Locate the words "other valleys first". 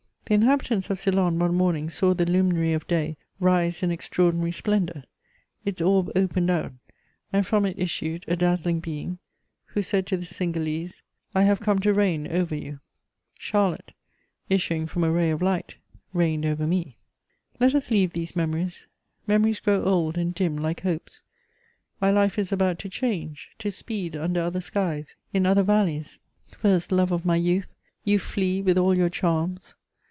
25.45-26.89